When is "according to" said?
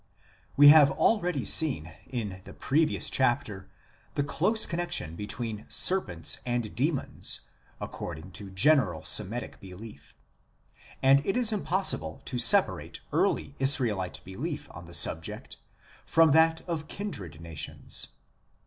7.79-8.49